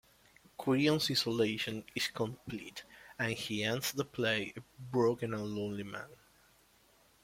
Creon's 0.57 1.11
isolation 1.11 1.83
is 1.93 2.07
complete 2.07 2.83
and 3.19 3.33
he 3.33 3.63
ends 3.63 3.91
the 3.91 4.03
play 4.03 4.51
a 4.57 4.61
broken 4.91 5.31
and 5.31 5.55
lonely 5.55 5.83
man. 5.83 6.09